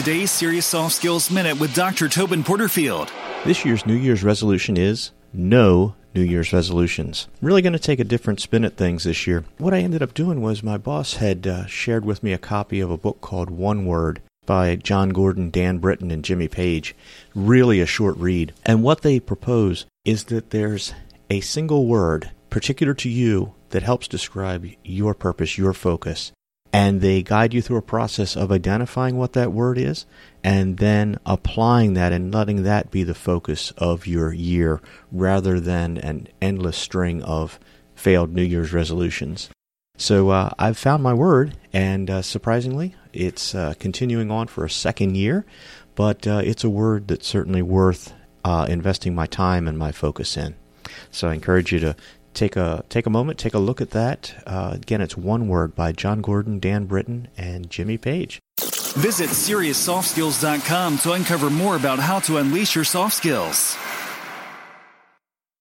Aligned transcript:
today's 0.00 0.30
Serious 0.30 0.64
Soft 0.64 0.94
Skills 0.94 1.30
Minute 1.30 1.60
with 1.60 1.74
Dr. 1.74 2.08
Tobin 2.08 2.42
Porterfield. 2.42 3.12
This 3.44 3.66
year's 3.66 3.84
New 3.84 3.94
Year's 3.94 4.24
resolution 4.24 4.78
is 4.78 5.10
no 5.34 5.94
New 6.14 6.22
Year's 6.22 6.54
resolutions. 6.54 7.28
I'm 7.34 7.46
really 7.46 7.60
going 7.60 7.74
to 7.74 7.78
take 7.78 8.00
a 8.00 8.04
different 8.04 8.40
spin 8.40 8.64
at 8.64 8.78
things 8.78 9.04
this 9.04 9.26
year. 9.26 9.44
What 9.58 9.74
I 9.74 9.80
ended 9.80 10.02
up 10.02 10.14
doing 10.14 10.40
was 10.40 10.62
my 10.62 10.78
boss 10.78 11.16
had 11.16 11.46
uh, 11.46 11.66
shared 11.66 12.06
with 12.06 12.22
me 12.22 12.32
a 12.32 12.38
copy 12.38 12.80
of 12.80 12.90
a 12.90 12.96
book 12.96 13.20
called 13.20 13.50
One 13.50 13.84
Word 13.84 14.22
by 14.46 14.76
Jon 14.76 15.10
Gordon, 15.10 15.50
Dan 15.50 15.76
Britton, 15.76 16.10
and 16.10 16.24
Jimmy 16.24 16.48
Page. 16.48 16.96
Really 17.34 17.82
a 17.82 17.86
short 17.86 18.16
read. 18.16 18.54
And 18.64 18.82
what 18.82 19.02
they 19.02 19.20
propose 19.20 19.84
is 20.06 20.24
that 20.24 20.48
there's 20.48 20.94
a 21.28 21.40
single 21.40 21.86
word 21.86 22.30
particular 22.48 22.94
to 22.94 23.10
you 23.10 23.52
that 23.68 23.82
helps 23.82 24.08
describe 24.08 24.66
your 24.82 25.12
purpose, 25.12 25.58
your 25.58 25.74
focus. 25.74 26.32
And 26.72 27.00
they 27.00 27.22
guide 27.22 27.52
you 27.52 27.62
through 27.62 27.78
a 27.78 27.82
process 27.82 28.36
of 28.36 28.52
identifying 28.52 29.16
what 29.16 29.32
that 29.32 29.52
word 29.52 29.76
is 29.76 30.06
and 30.44 30.76
then 30.76 31.18
applying 31.26 31.94
that 31.94 32.12
and 32.12 32.32
letting 32.32 32.62
that 32.62 32.90
be 32.90 33.02
the 33.02 33.14
focus 33.14 33.72
of 33.76 34.06
your 34.06 34.32
year 34.32 34.80
rather 35.10 35.58
than 35.58 35.98
an 35.98 36.28
endless 36.40 36.76
string 36.76 37.22
of 37.22 37.58
failed 37.94 38.32
New 38.32 38.42
Year's 38.42 38.72
resolutions. 38.72 39.50
So 39.96 40.30
uh, 40.30 40.50
I've 40.58 40.78
found 40.78 41.02
my 41.02 41.12
word, 41.12 41.58
and 41.74 42.08
uh, 42.08 42.22
surprisingly, 42.22 42.94
it's 43.12 43.54
uh, 43.54 43.74
continuing 43.78 44.30
on 44.30 44.46
for 44.46 44.64
a 44.64 44.70
second 44.70 45.16
year, 45.16 45.44
but 45.94 46.26
uh, 46.26 46.40
it's 46.42 46.64
a 46.64 46.70
word 46.70 47.08
that's 47.08 47.26
certainly 47.26 47.60
worth 47.60 48.14
uh, 48.42 48.66
investing 48.68 49.14
my 49.14 49.26
time 49.26 49.68
and 49.68 49.76
my 49.76 49.92
focus 49.92 50.38
in. 50.38 50.54
So 51.10 51.28
I 51.28 51.34
encourage 51.34 51.72
you 51.72 51.80
to 51.80 51.96
take 52.34 52.56
a 52.56 52.84
take 52.88 53.06
a 53.06 53.10
moment, 53.10 53.38
take 53.38 53.54
a 53.54 53.58
look 53.58 53.80
at 53.80 53.90
that. 53.90 54.42
Uh, 54.46 54.72
again, 54.74 55.00
it's 55.00 55.16
one 55.16 55.48
word 55.48 55.74
by 55.74 55.92
Jon 55.92 56.20
Gordon, 56.20 56.58
Dan 56.58 56.86
Britton, 56.86 57.28
and 57.36 57.70
Jimmy 57.70 57.98
Page. 57.98 58.38
Visit 58.60 59.30
SeriousSoftSkills.com 59.30 60.98
to 60.98 61.12
uncover 61.12 61.48
more 61.48 61.76
about 61.76 62.00
how 62.00 62.18
to 62.20 62.38
unleash 62.38 62.74
your 62.74 62.84
soft 62.84 63.14
skills. 63.14 63.76